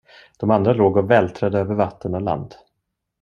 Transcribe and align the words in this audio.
De 0.39 0.51
andra 0.51 0.73
låg 0.73 0.97
och 0.97 1.11
vältrade 1.11 1.59
över 1.59 1.75
vatten 1.75 2.15
och 2.15 2.21
land. 2.21 2.55